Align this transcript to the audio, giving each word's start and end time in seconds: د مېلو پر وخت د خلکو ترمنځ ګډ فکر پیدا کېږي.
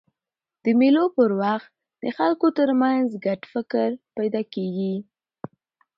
د 0.63 0.65
مېلو 0.79 1.03
پر 1.15 1.31
وخت 1.41 1.71
د 2.03 2.05
خلکو 2.17 2.47
ترمنځ 2.57 3.07
ګډ 3.25 3.41
فکر 3.53 3.87
پیدا 4.17 4.41
کېږي. 4.53 4.95